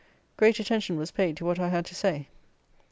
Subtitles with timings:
[0.35, 2.27] Great attention was paid to what I had to say.